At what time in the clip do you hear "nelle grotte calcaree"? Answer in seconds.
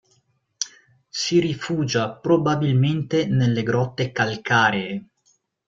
3.27-5.09